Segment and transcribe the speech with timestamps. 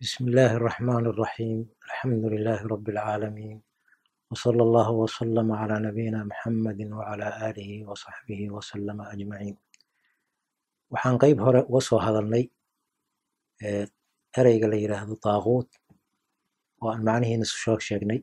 [0.00, 3.62] بسم الله الرحمن الرحيم الحمد لله رب العالمين
[4.30, 9.56] وصلى الله وسلم على نبينا محمد وعلى آله وصحبه وسلم أجمعين
[10.92, 12.44] waxaan qeyb hore uga soo hadalnay
[14.40, 15.68] ereyga la yidhaahdo daaquud
[16.82, 18.20] oo aan macnihiina soo sheegnay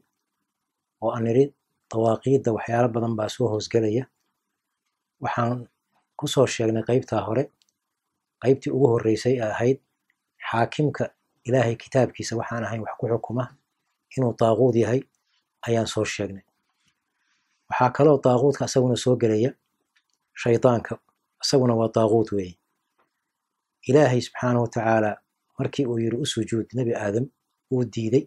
[1.03, 1.45] oo aan nidhi
[1.91, 4.03] dawaaqiidda waxyaalo badan baa soo hoosgelaya
[5.23, 5.57] waxaan
[6.19, 7.43] ku soo sheegnay qeybtaa hore
[8.43, 9.77] qeybtii ugu horreysay ee ahayd
[10.49, 11.05] xaakimka
[11.48, 13.44] ilaahay kitaabkiisa waxaan ahayn wax ku xukuma.
[14.16, 15.00] Inuu daaquud yahay
[15.66, 16.44] ayaan soo sheegnay.
[17.70, 19.50] Waxaa kaloo daaquudka isaguna soo gelaya
[20.42, 20.92] shaydaanka
[21.42, 22.54] isaguna waa daaquud weeye
[23.88, 25.10] ilaahay subxaanahu watacaala
[25.58, 27.26] markii uu yidhi u nebi aadam
[27.72, 28.24] uu diiday.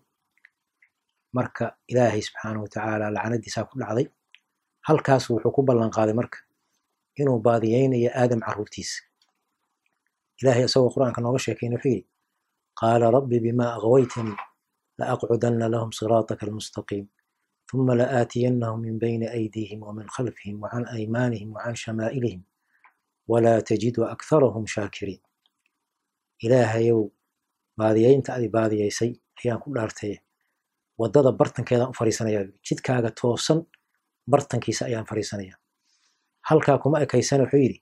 [1.36, 4.08] Marka ilaahay subxaanahu watacaala lacnadiisaa ku dhacday
[4.88, 6.38] halkaas wuxuu ku ballan qaaday marka
[7.20, 8.98] inuu baadiyeynayo aadam carruurtiisa
[10.42, 12.08] ilaahay isagoo qur'aanka nooga sheekayna wuxuu yidhi
[12.82, 14.36] قال رب بما أغويتني
[15.00, 17.06] لأقعدن لهم صراطك المستقيم
[17.72, 22.42] ثم لآتينهم من بين أيديهم ومن خلفهم وعن أيمانهم وعن شمائلهم
[23.28, 25.22] ولا تجد أكثرهم شاكرين.
[26.46, 27.00] ilaahayow
[27.80, 30.16] baadiyaynta adi baadiyaysay ayaan ku dhaartaye
[31.02, 33.60] waddada bartankeedaan u fariisanayaa jidkaaga toosan
[34.32, 35.58] bartankiisa ayaan fariisanayaa
[36.50, 37.80] halkaa kuma ekaysan wuxuu yidhi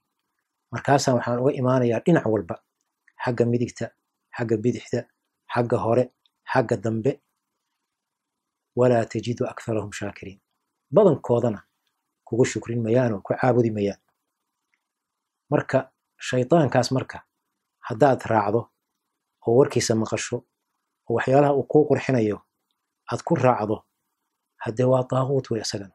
[0.72, 2.56] markaasaan waxaan uga imaanayaa dhinac walba
[3.24, 3.86] xagga midigta
[4.36, 5.00] xagga bidixda
[5.52, 6.04] xagga hore
[6.52, 7.12] xagga dambe.
[8.78, 10.40] Walaa tajidu akharahum shaakiriin
[10.94, 11.60] badankoodana
[12.26, 14.00] kugu shukrin mayaanoo ku caabudi mayaan.
[15.50, 15.78] Marka
[16.26, 17.18] shaydaankaas marka
[17.88, 18.60] haddaad raacdo
[19.46, 20.36] oo warkiisa maqasho
[21.08, 22.38] oo waxyaalaha uu kuu qurxinayo
[23.10, 23.76] aad ku raacdo
[24.64, 25.94] haddee waa daaquud wey isagana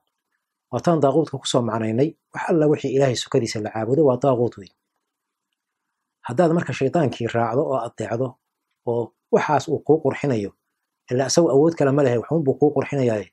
[0.72, 4.70] waataan daaquudka ku soo macnaynay wax alla wixii ilaahay sukadiisa la caabudo waa daaquud wey
[6.27, 8.27] haddaad marka shaydaankii raacdo oo adeecdo
[8.91, 10.52] oo waxaas uu kuu qurxinayo
[11.11, 13.27] ilaa isagu awood kale ma lehe waxuunbuu kuu qurxinayaaye.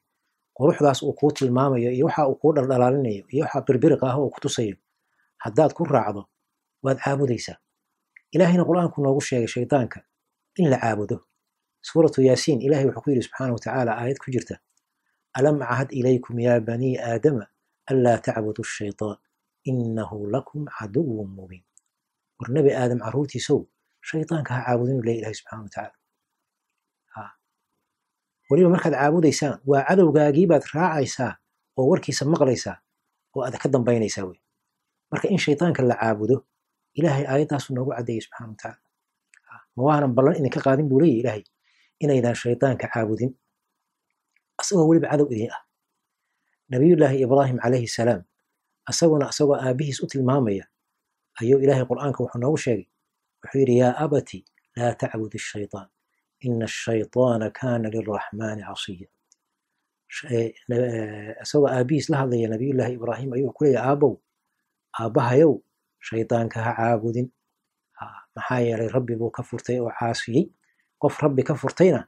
[0.57, 4.39] Quruxdaas uu kuu tilmaamayo iyo waxa uu kuu dhaldhalaalinayo iyo waxa birbiriq ah oo ku
[4.41, 4.77] tusayo.
[5.45, 6.23] Haddaad ku raacdo
[6.85, 7.57] waad caabudaysaa.
[8.35, 9.99] Ilaahayna qur'aanku noogu sheegay shaydaanka
[10.61, 11.17] in la caabudo.
[11.89, 14.55] Suuratu yaasiin ilahay wuxuu ku yidhi subxaana wa tacaala aayad ku jirta.
[15.39, 17.45] Alam cahad ilaykum yaa banii aadama
[17.91, 19.17] anlaa tacbudu shaytaan
[19.71, 21.63] innahu lakum caduwun mubiin
[22.39, 23.59] war nebi aadam carruurtiisow
[24.09, 25.95] shaydaanka ha caabudinu leh ilahay subxana wa tacaala.
[28.51, 31.33] Weliba markaad caabudaysaan waa cadowgaagiibaad raacaysaa
[31.79, 32.77] oo warkiisa maqlaysaa
[33.37, 34.39] oo aad ka dambaynaysaa wey.
[35.13, 36.37] Marka in shaydaanka la caabudo
[36.99, 38.81] ilaahay aayaddaasu noogu caddeeyey subxana watacaala
[39.77, 41.43] ma waanan ballan idinka qaadin buu leeyahy ilaahay
[42.03, 43.31] inaydaan shaydaanka caabudin.
[44.61, 45.63] Asagoo weliba cadow idin ah.
[46.73, 48.21] Nabiyullaahi ibraahim calayhi salaam
[48.91, 50.65] asaguna asagoo aabbihiis u tilmaamaya
[51.41, 52.87] ayuu ilaahay qur'aanka wuxuu noogu sheegay.
[53.43, 54.39] Wuxuu yidhi yaa abati
[54.77, 55.89] laa tacbud ashaytaan
[56.47, 59.09] ina ashaytaana kaana lilraxmaani casiya.
[61.43, 64.17] Isagoo aabbihiis la hadlaya nabiyullaahi ibraahim ayuu ku leeyahy
[65.01, 65.53] aabbahayow
[66.07, 67.29] shaydaanka ha caabudin.
[68.37, 70.45] Maxaa yeelay rabbi buu ka furtay oo caasiyey.
[71.03, 72.01] Qof rabbi ka furtayna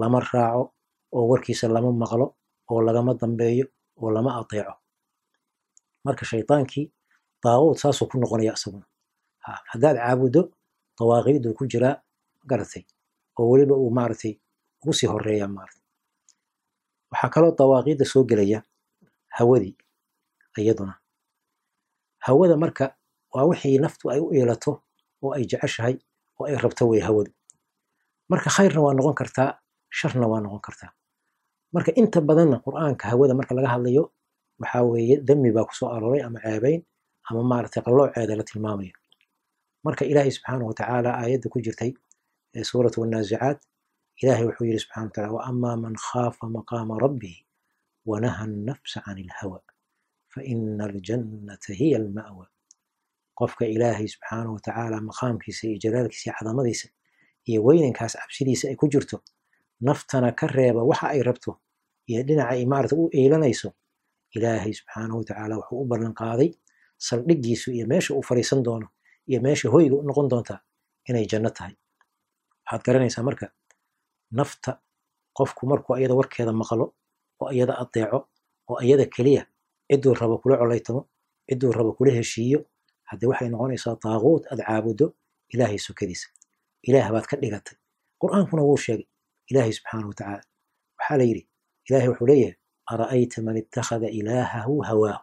[0.00, 0.62] lama raaco
[1.16, 2.26] oo warkiisa lama maqlo
[2.70, 3.66] oo lagama dambeeyo
[4.00, 4.74] oo lama adeeco
[6.04, 6.84] marka shaydaankii
[7.44, 8.86] daaquud saasuu ku noqonaya isaguna
[9.72, 10.42] haddaad caabuddo
[10.98, 11.94] dawaaqiiduu ku jiraa
[12.50, 12.82] garatay
[13.38, 14.32] oo weliba uu maaragtay
[14.82, 15.80] ugu sii horreeya maarata
[17.12, 18.58] waxaa kaloo dawaaqiidda soo gelaya
[19.36, 19.74] hawadii
[20.60, 20.94] iyaduna
[22.26, 22.84] hawada marka
[23.34, 24.72] waa wixii naftu ay u iilato
[25.22, 25.94] oo ay jeceshahay
[26.38, 27.30] oo ay rabto wey hawadu
[28.30, 29.50] marka khayrna waa noqon kartaa
[29.98, 30.90] sharna waa noqon kartaa
[31.74, 34.04] marka inta badanna qur'aanka hawada marka laga hadlayo
[34.60, 36.80] waxaa weeye demi baa ku soo arooray ama ceebayn
[37.32, 38.94] ama maaragtay qallooceeda la tilmaamayo.
[39.84, 41.90] Marka ilaahay subxaanahu watacaala aayadda ku jirtay
[42.56, 43.58] ee suuratu wannaasicaat
[44.22, 47.38] ilaahay wuxuu yidhi subxana wa amaa man khaafa maqaama rabbihi
[48.10, 49.58] wanaha annafsa can ilhawa
[50.32, 52.44] faina aljannata hiya alma'wa.
[53.38, 56.86] Qofka ilaahay subxaanahu watacaala maqaamkiisa iyo jalaalkiisa iyo cadamadiisa
[57.48, 59.16] iyo weynankaas cabsidiisa ay ku jirto
[59.86, 61.52] naftana ka reeba waxa ay rabto
[62.10, 63.68] iyo dhinaca ay maarata u eelanayso
[64.36, 66.14] ilaahay subxaanahu watacaala wuxuu u ballan
[67.06, 68.86] saldhiggiisu iyo meesha uu fadhiisan doono
[69.30, 70.58] iyo meesha hoyga u noqon doontaa
[71.08, 71.74] inay janno tahay.
[72.64, 73.46] Waxaad garanaysaa marka
[74.38, 74.70] nafta
[75.38, 76.84] qofku markuu iyada warkeeda maqlo
[77.42, 78.18] oo iyada adeeco
[78.70, 79.42] oo iyada keliya
[79.90, 81.00] cidduu rabo kula colaytamo
[81.48, 82.58] cidduu rabo kula heshiiyo
[83.08, 85.06] haddee waxay noqonaysaa daaquud aad caabuddo
[85.52, 86.26] ilaahay sokadiisa.
[86.88, 87.76] Ilaah baad ka dhigatay.
[88.22, 89.06] Qur'aankuna wuu sheegay
[89.50, 90.14] ilaahay subxaana wa
[90.98, 91.42] waxaa la yidhi
[91.88, 92.56] ilaahay wuxuu leeyahay
[92.92, 95.22] ara'ayta man ittakhada ilaahahu hawaahu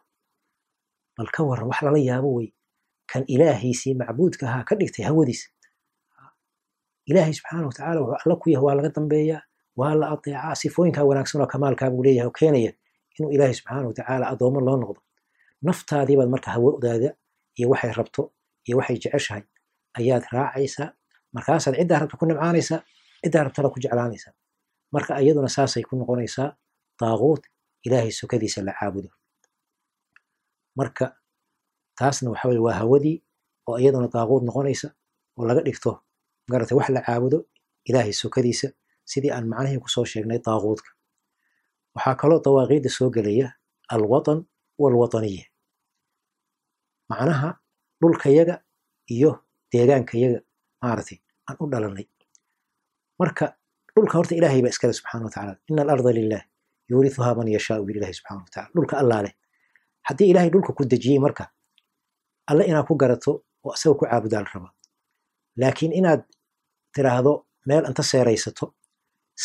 [1.20, 2.50] bal ka warran wax lala yaabo wey.
[3.12, 5.48] Kan ilaahiisii macbuudka ahaa ka dhigtay hawadiisa
[7.10, 9.42] ilaahay subxaana wa wuxuu alla ku yahay waa laga dambeeyaa
[9.80, 11.48] waa la ateecaa sifooyinkaa wanaagsan oo
[12.06, 12.72] leeyahay keenaya
[13.18, 14.26] inuu ilaahay subxaana wa tacaala
[14.68, 15.02] loo noqdo.
[15.66, 17.10] Naftaadii baad marka hawadaada
[17.60, 18.22] iyo waxay rabto
[18.68, 19.44] iyo waxay jeceshahay
[20.00, 20.88] ayaad raacaysaa
[21.36, 22.80] markaasaad ciddaa rabta ku nimcaanaysaa
[23.24, 24.34] ciddaa rabtana ku jeclaanaysaa
[24.94, 26.50] marka iyaduna saasay ku noqonaysaa
[27.02, 27.44] daaquut
[27.86, 29.10] ilaahay sokadiisa la caabudo
[30.80, 31.06] marka
[32.00, 33.16] taasna waxa waa hawadii
[33.70, 34.88] oo iyaduna daaquut noqonaysa
[35.38, 35.92] oo laga dhigto
[36.48, 37.38] magarata wax la caabudo
[37.90, 38.68] ilaahay sokadiisa
[39.12, 40.90] sidii aan macnihii ku soo sheegnay daaquutka
[41.96, 43.48] waxaa kaloo dawaaqiidda soo gelaya
[43.94, 44.40] alwatan
[44.82, 45.46] walwataniya.
[47.10, 47.50] Macnaha
[48.02, 48.56] dhulkayaga
[49.16, 49.32] iyo
[49.74, 50.40] deegaankayaga
[50.82, 51.18] maaragtay
[51.50, 52.06] aan u dhalanay.
[53.20, 53.46] Marka
[53.96, 55.54] dhulka horta ilaahay baa iskale subxana wa tacaala.
[55.70, 56.44] Ina alarda lilah
[56.90, 59.34] yuuriuhaa man yashaau bil ilahi subxana wa tacala dhulka allaa leh
[60.08, 61.44] haddii ilaahay dhulka ku dejiyey marka
[62.50, 63.32] alle inaad ku garato
[63.66, 64.74] oo asaga ku caabudaa la rabaa
[65.62, 66.22] laakiin inaad
[66.94, 67.32] tiraahdo
[67.68, 68.66] meel inta seeraysato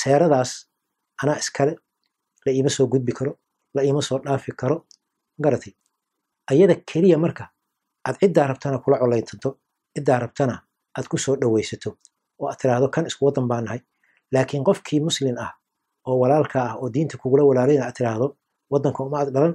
[0.00, 0.50] seeradaas
[1.22, 1.72] anaa iskale
[2.46, 3.32] la iima soo gudbi karo
[3.74, 4.76] la iima soo dhaafi karo
[5.44, 5.72] garatay
[6.50, 7.44] ayada keliya marka
[8.06, 9.48] aad ciddaa rabtana kula colaytanto
[9.94, 10.54] ciddaa rabtana
[10.96, 11.90] aad ku soo dhowaysato
[12.40, 13.80] oo aad tiraahdo kan isku waddan baa nahay.
[14.32, 15.52] Laakiin qofkii muslin ah
[16.08, 18.26] oo walaalka ah oo diinta kugula walaalayna aad tiraahdo
[18.72, 19.54] waddanka uma aad dhalan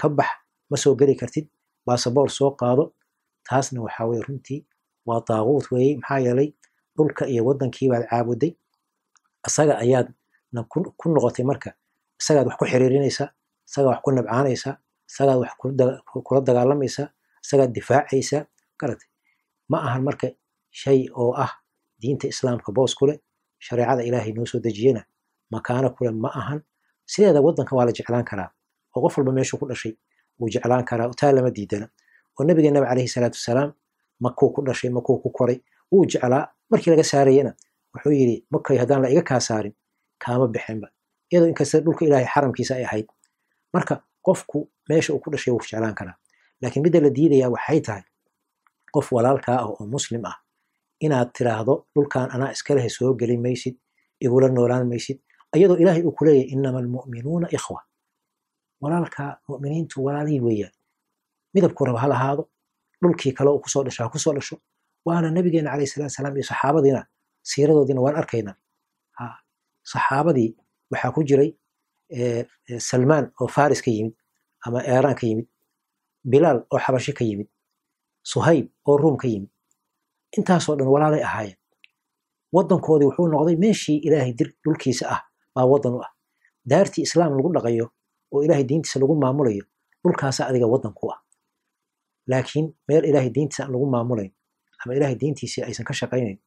[0.00, 0.30] ka bax
[0.70, 1.46] ma soo geli kartid
[1.86, 2.84] baasaboor soo qaado.
[3.48, 4.60] Taasna waxaa weye runtii
[5.08, 6.48] waa daaquut weeye maxaa yeelay
[6.96, 8.52] dhulka iyo waddankii baad caabuday.
[9.46, 10.60] Isaga ayaadna
[10.98, 11.70] ku noqotay marka.
[12.20, 13.28] Isagaad wax ku xiriirinaysaa
[13.68, 14.74] isagaad wax ku nabcaanaysaa
[15.10, 15.52] isagaad wax
[16.26, 17.06] kula dagaalamaysaa
[17.44, 18.42] isagaad difaacaysaa
[18.80, 19.08] garatay
[19.70, 20.26] ma ahan marka
[20.80, 21.52] shay oo ah
[22.00, 23.04] diinta islaamka boos ku
[23.64, 25.02] shareecada ilaahay noo soo dejiyena
[25.52, 26.60] makaano kule ma ahan.
[27.10, 28.50] Sideeda waddanka waa la jeclaan karaa
[28.96, 29.92] oo qof walba meeshuu ku dhashay
[30.38, 31.86] wuu jeclaan karaa taa lama diidana
[32.38, 33.70] oo nabigeenaba calayhi salaatu wasalaam
[34.24, 35.58] makuu ku dhashay makuu ku koray
[35.92, 37.52] wuu jeclaa markii laga saarayena
[37.94, 39.74] wuxuu yidhi makay haddaan la iga kaa saarin
[40.24, 40.88] kaama bixinba
[41.30, 43.06] iyadoo inkasta dhulka ilaahay xaramkiisa ay ahayd
[43.74, 43.94] marka
[44.26, 44.58] qofku
[44.88, 46.16] meesha uu ku dhashay wuu jeclaan karaa
[46.62, 48.02] laakiin midda la diidayaa waxay tahay
[48.94, 50.36] qof walaalkaa ah oo muslim ah
[51.04, 53.74] inaad tiraahdo dhulkan anaa iskalehe soo geli maysid
[54.24, 55.18] igula noolaan maysid
[55.56, 57.80] iyadoo ilaahay uu ku leeyahay inama almu'minuuna ikhwa
[58.82, 60.72] walaalkaa mu'miniintu walaalihii weeyaan.
[61.54, 62.42] Midabku raba ha lahaado
[63.02, 64.56] dhulkii kale uu ku soo dhasho ha ku soo dhasho
[65.06, 67.00] waana nabigeena calayhi salatu salaam iyo saxaabadiina
[67.50, 68.54] siiradoodiina waan arkaynaa
[69.92, 70.50] saxaabadii
[70.92, 71.50] waxaa ku jiray
[72.88, 74.14] salmaan oo faris ka yimid
[74.66, 75.46] ama eeraan ka yimid
[76.30, 77.48] bilaal oo xabashi ka yimid
[78.22, 79.50] suhayb oo ruum ka yimid.
[80.38, 81.56] Intaasoo dhan walaalay ahaayeen.
[82.54, 84.32] Waddankoodii wuxuu noqday meeshii ilaahay
[84.64, 85.20] dhulkiisa ah
[85.54, 86.10] baa waddan u ah.
[86.70, 87.86] Daartii islaam lagu dhaqayo
[88.32, 89.64] oo ilaahay diintiisa lagu maamulayo
[90.04, 91.18] dhulkaasa adiga waddan ku ah.
[92.30, 94.32] Laakiin meel ilaahay diintiisa aan lagu maamulayn
[94.84, 96.38] ama ilaahay diintiisii aysan ka shaqaynayn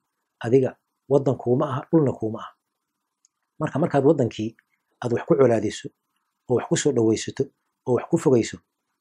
[0.45, 0.71] adiga
[1.11, 2.51] waddan kuuma aha dhulna kuuma aha.
[3.59, 4.49] Marka markaad waddankii
[5.03, 5.87] aad wax ku colaadiso
[6.49, 6.91] oo wax ku soo
[7.87, 8.57] oo wax ku fogayso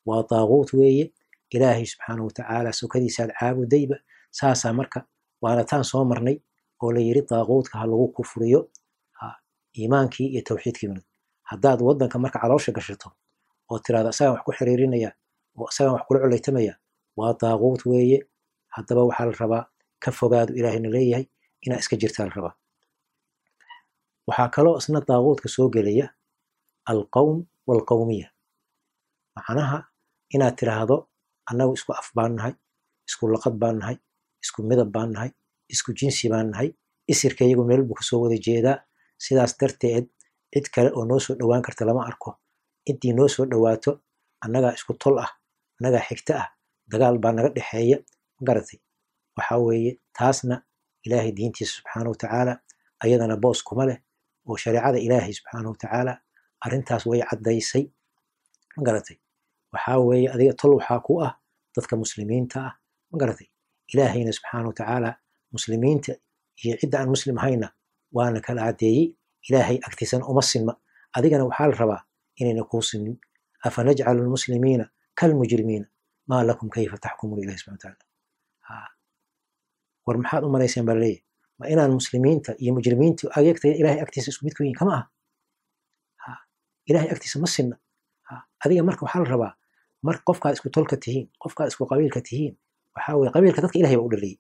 [0.07, 1.13] waa daaquut weeye.
[1.51, 3.97] Ilaahay subxaanahu watacaala sokadiisaad caabudayba
[4.31, 5.01] saasaa marka
[5.43, 6.37] waana taan soo marnay
[6.83, 8.71] oo la yiri daaquutka ha lagu kufriyo
[9.79, 11.05] iimaankii iyo tawxiidkii minad
[11.51, 13.09] haddaad waddanka marka caloosha gashato
[13.71, 15.11] oo tiraado isagaan wax ku xiriirinaya
[15.59, 16.75] oo isagaan wax kula colaytamaya
[17.19, 18.19] waa daaquut weeye.
[18.77, 19.65] Haddaba waxaa la rabaa
[20.03, 21.25] ka fogaadu ilaahayna leeyahay
[21.65, 22.55] inaa iska jirtaa la rabaa.
[24.29, 26.07] Waxaa kaloo isna daaquutka soo gelaya
[26.91, 27.37] alqowm
[27.69, 28.29] walqowmiya
[29.37, 29.79] macnaha
[30.35, 30.97] inaad tiraahdo
[31.51, 32.55] annagu isku af baan nahay
[33.09, 33.97] isku laqad baan nahay
[34.45, 35.31] isku midab baan nahay
[35.75, 36.69] isku jinsi baan nahay
[37.13, 38.79] isirka iyagu meel buu wada jeedaa.
[39.25, 40.05] Sidaas darteed
[40.53, 42.31] cid kale oo noo soo dhowaan karta lama arko.
[42.87, 43.91] Ciddii noo soo dhowaato
[44.45, 45.31] annagaa isku tol ah
[45.79, 46.47] annagaa xigto ah
[46.91, 47.99] dagaal baa naga dhexeeya
[48.41, 48.79] magaratay
[49.37, 50.57] waxa weeye taasna
[51.07, 52.53] ilaahay diintiisa subxaanahu watacaala
[53.05, 53.99] ayadana boos kuma leh
[54.49, 56.13] oo shareecada ilaahay subxaanahu watacaala
[56.65, 57.85] arrintaas way caddaysay
[58.77, 59.17] magaratay
[59.73, 61.33] waxaa weeye adiga tol waxaa ku ah
[61.77, 62.73] dadka muslimiinta ah
[63.13, 63.49] magaratay
[63.93, 65.11] ilaahayna subxaanahu watacaala
[65.55, 66.13] muslimiinta
[66.65, 67.69] iyo cidda aan muslim ahayna
[68.17, 69.05] waana kala caddeeyey
[69.49, 70.73] ilaahay agtiisana uma sinma
[71.17, 72.01] adigana waxaa la rabaa
[72.41, 73.15] inayna kuu sinin
[73.67, 74.85] afa najcalu lmuslimiina
[75.19, 75.87] kalmujrimiina
[76.31, 78.89] maa lakum kayfa taxkumuun ilahi subxana watacaala
[80.07, 81.23] war maxaad u malayseen baa laleeyahy
[81.59, 85.05] ma inaan muslimiinta iyo mujrimiinta ageegtaya ilahay agtiisa isku mid ku yihiin kama aha
[86.91, 87.77] ilahay agtiisa ma sinna
[88.65, 89.53] adiga marka waxaa la rabaa
[90.07, 92.55] mar qofkaad isku tolka tihiin qofkaad isku qabiilka tihiin
[92.97, 94.37] waxaa weye qabiilka dadka ilahay baa u dhaliyey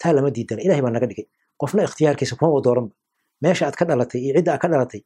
[0.00, 1.26] taa lama diidana ilahay baa naga dhigay
[1.60, 2.94] qofna ikhtiyaarkiisa kuma wa dooranba
[3.42, 5.00] meesha aad ka dhalatay iyo cidda aad ka dhalatay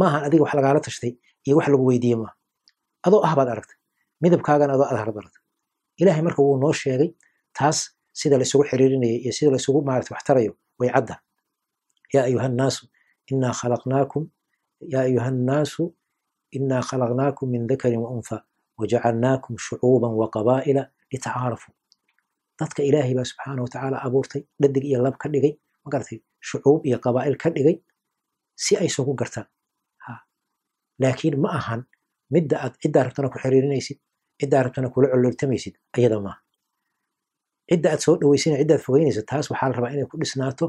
[0.00, 1.12] maahan adiga wax lagaala tashtay
[1.46, 2.34] iyo wax lagu weydiiye maaha
[3.06, 3.76] adoo ah baad aragtay
[4.22, 5.42] midabkaagana adoo adhar baratay
[6.00, 7.10] ilahay marka wuu noo sheegay
[7.58, 7.78] taas
[8.20, 11.14] sida laysugu xiriirinaya iyo sida laysugu maarata wax tarayo way cadda
[12.14, 12.82] yaa ayuha annaasu
[13.32, 14.22] inaa khalaqnaakum
[14.92, 15.82] yaa ayuha annaasu
[16.56, 18.36] inaa khalaqnaakum min dakarin wa untha
[18.80, 21.72] wajacalnaakum shucuuban wa qabaa'ila litacaarafuu
[22.60, 25.52] dadka ilaahay baa subxaana wa tacaala abuurtay dhadig iyo lab ka dhigay.
[25.84, 27.76] Magaratay shucuub iyo qabaa'il ka dhigay
[28.62, 29.46] si ay isugu gartaan.
[31.02, 31.80] Laakiin ma ahan
[32.34, 33.98] midda aad ciddaa rabtana ku xiriirinaysid
[34.40, 36.40] ciddaa rabtana kula cololtamaysid ayada maaha
[37.70, 40.66] cidda aad soo dhaweysana ciddaad fogeynaysa taas waxaa la rabaa inay ku dhisnaato.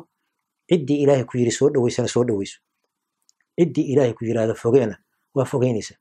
[0.69, 2.57] Ciddii ilaahay ku yiri soo dhaweysana soo dhaweyso
[3.57, 4.96] ciddii ilaahay ku yiraahdo fogeena
[5.36, 5.93] waa fogeynaysa.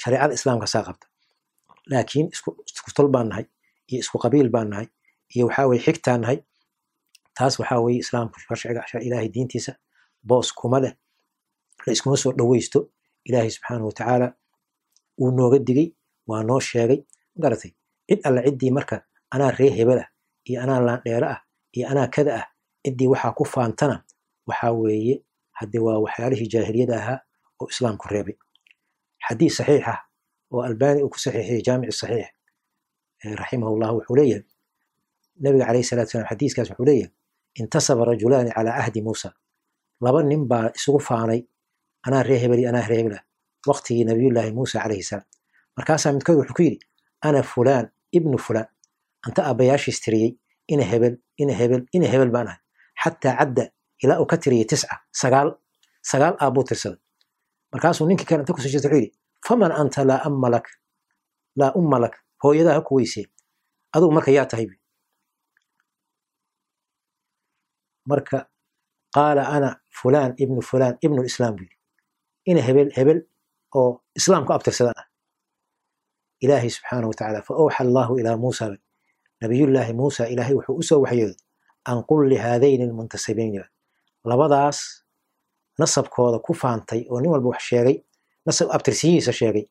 [0.00, 1.06] Shareecada islaamka saa qabta.
[1.90, 3.44] Laakiin isku tol baan nahay
[3.90, 4.86] iyo isku qabiil baan nahay
[5.34, 6.38] iyo waxaa weye xigtaan nahay
[7.36, 9.72] taas waxaa weye islaamku sharciga ilaahay diintiisa
[10.28, 10.92] boos kuma leh
[11.86, 12.78] la iskuma soo dhaweysto
[13.28, 14.28] ilaahay subxaanahu watacaala
[15.20, 15.88] wuu nooga digay
[16.28, 17.00] waa noo sheegay.
[17.36, 17.72] Magaratay
[18.08, 18.96] cid alla ciddii marka
[19.34, 20.08] anaa ree hebel ah
[20.48, 21.40] iyo anaa laandheere ah
[21.76, 22.46] iyo anaa kada ah
[22.84, 23.96] ciddii waxaa ku faantana
[24.48, 25.16] waxaa weeye
[25.58, 27.18] hadde waa waxyaalihii jaahiliyada ahaa
[27.60, 28.36] oo islaamku reebay.
[29.28, 29.98] Xadiis saxiix ah
[30.52, 32.28] oo albani uu ku saxiixiyey jaamic saxiix
[33.40, 34.44] raximahullah wuxuu leeyahay
[35.42, 37.12] nabiga calayhi salatu salam xadiiskaas wuxuu leeyahay
[37.60, 39.28] intasaba rajulaani calaa ahdi muusa.
[40.04, 41.40] Laba nin baa isugu faanay
[42.06, 43.24] anaa ree hebel iyo anaa ree hebel ah
[43.68, 45.26] waqtigii nabiyullaahi muusa calayhi salaam.
[45.76, 46.78] Markaasaa midkood wuxuu ku yidhi
[47.26, 47.86] ana fulaan
[48.16, 48.68] ibnu fulaan.
[49.26, 50.30] Anta aabbayaashiis tiriyey
[50.72, 52.60] ina hebel ina hebel ina hebel baan ahay.
[53.02, 53.64] Xataa cadda
[54.02, 55.48] ilaa uu ka tiriyey tisca sagaal
[56.10, 56.98] sagaal aabbuu tirsaday.
[57.72, 59.12] Markaasuu ninkii kale inta ku soo jirta wuxuu yidhi
[59.46, 60.48] faman anta laa amma
[61.60, 62.14] laa umma lak?
[62.42, 63.24] Hooyadaa ha ku weysee
[63.94, 64.66] adugu marka yaa tahay
[68.10, 68.38] marka
[69.16, 71.68] qaala ana fulaan ibnu fulaan ibnu lislaam buu
[72.50, 73.18] ina hebel hebel
[73.78, 75.06] oo islaamku abtirsadan ah
[76.44, 78.64] ilaahay subxaanahu watacaala fa awxa allahu ilaa muusa
[79.42, 81.36] nabiyullaahi muusa ilaahay wuxuu u soo waxyooday
[81.90, 83.60] an qul lihaadayni almuntasibayni
[84.30, 84.78] labadaas
[85.80, 87.96] nasabkooda ku faantay oo nin walba wax sheegay
[88.46, 89.64] nasab abtirsiyihiisa sheegay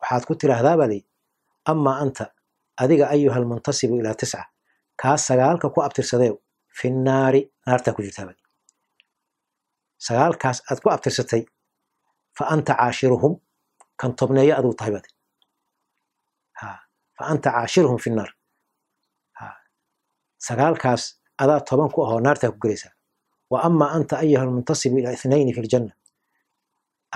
[0.00, 1.08] waxaad ku tiraahdaa baa layidhi
[1.70, 2.24] amaa anta
[2.82, 4.40] adiga ayuha almuntasibu ilaa tisca
[5.00, 6.34] kaas sagaalka ku abtirsadeew
[6.78, 8.36] fi nnaari naartaa ku jirtaa baa
[10.06, 11.42] sagaalkaas aad ku abtirsatay
[12.36, 13.32] fa anta caashiruhum
[14.00, 15.06] kan tobneeyo aduu tahay baad
[17.16, 18.30] fa anta caashiruhum fi nnaar
[20.46, 21.02] sagaalkaas
[21.42, 22.92] adaa toban ku ahoo naartaa ku gelaysaa.
[23.52, 25.92] Wa amaa anta ayuha almuntasibu ilaa ithnayni fi ljanna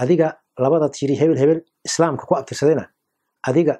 [0.02, 0.28] adiga
[0.62, 2.84] labadaad jiri hebel hebel islaamka ku abtirsadayna
[3.48, 3.74] adiga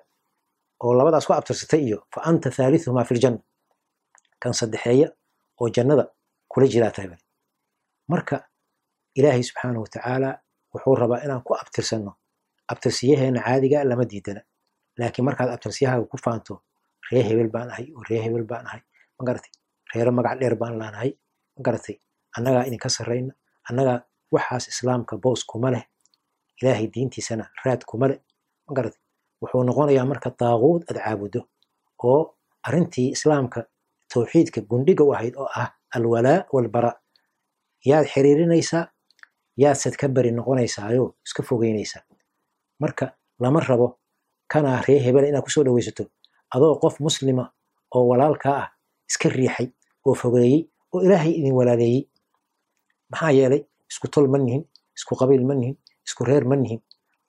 [0.85, 3.41] oo labadaas ku abtirsatay iyo fa anta thaalithumaa fi ljanna
[4.43, 5.09] kan saddexeeya
[5.61, 6.05] oo jannada
[6.51, 7.09] kula jiraa tahay
[8.13, 8.37] marka
[9.19, 10.31] ilaahay subxaanahu watacaala
[10.73, 12.13] wuxuu rabaa inaan ku abtirsanno
[12.73, 14.43] abtirsiyaheena caadiga lama diidana.
[14.99, 16.55] Laakiin markaad abtirsiyahaaga ku faanto
[17.11, 18.83] ree hebel baan ahay oo ree hebel baan ahay.
[19.19, 19.53] Magaratay
[19.95, 21.11] reero magac dheer baan laanahay
[21.57, 21.97] magaratay
[22.37, 23.33] annagaa idinka sarrayna
[23.69, 23.99] annagaa
[24.35, 25.85] waxaas islaamka boos kuma leh
[26.61, 28.19] ilaahay diintiisana raad kuma leh.
[28.69, 29.01] Magaratay
[29.41, 31.41] wuxuu noqonayaa marka daaquud aad caabuddo
[32.09, 32.21] oo
[32.67, 33.61] arrintii islaamka
[34.13, 36.93] tawxiidka gundhiga u ahayd oo ah alwalaa walbara.
[37.91, 38.85] Yaad xiriirinaysaa
[39.63, 42.03] yaadsad ka bari noqonaysaayo iska fogeynaysaa
[42.83, 43.07] marka
[43.41, 43.89] lama rabo
[44.53, 46.05] kanaa ree hebela inaad ku soo dhawaysato
[46.55, 47.45] adoo qof muslima
[47.95, 48.69] oo walaalkaa ah
[49.11, 49.69] iska riixay
[50.07, 50.61] oo fogeeyey
[50.95, 52.03] oo ilaahay idin walaaleeyey.
[53.11, 54.63] Maxaa yeelay isku tol ma nihin
[54.97, 56.81] isku qabiil ma nihin isku reer ma nihin.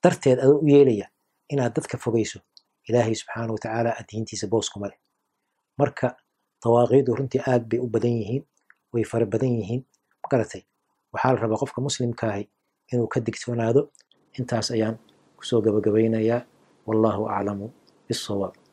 [0.04, 1.08] Darteed adoo u yeelaya
[1.54, 2.40] inaad dadka fogeyso
[2.88, 4.98] ilaahay subxaana watacaala diintiisa boos kuma leh.
[5.80, 6.08] Marka
[6.64, 8.44] dawaaqiidu runtii aad bay u badan yihiin
[8.94, 9.82] way fara badan yihiin.
[10.24, 10.62] Magaratay
[11.14, 12.44] waxaa la rabaa qofka muslimkaahi
[12.94, 13.82] inuu ka digtoonaado
[14.40, 14.96] intaas ayaan
[15.38, 16.42] ku soo gabagabaynayaa
[16.88, 17.66] wallahu aclamu
[18.08, 18.54] bisawaab